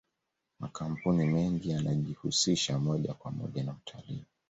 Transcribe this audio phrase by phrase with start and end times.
[0.59, 4.25] makampuni mengi yanajihusisha moja kwa moja na utalii